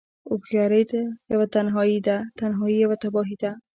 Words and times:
هوښياری 0.29 0.83
يوه 1.33 1.45
تنهايی 1.53 1.97
ده، 2.07 2.17
تنهايی 2.39 2.77
يوه 2.83 2.95
تباهی 3.03 3.35
ده 3.43 3.51